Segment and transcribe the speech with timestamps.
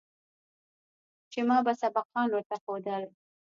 [1.31, 3.03] چې ما به سبقان ورته ښوول.